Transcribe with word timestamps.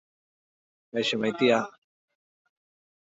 Kaixo, 0.95 1.19
maitia. 1.21 1.59